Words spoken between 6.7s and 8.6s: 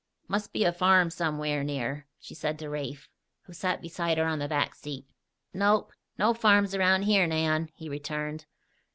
around here, Nan," he returned.